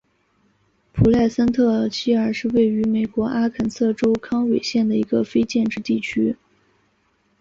[0.93, 6.35] 普莱森特希尔是位于美国阿肯色州康韦县的一个非建制地区。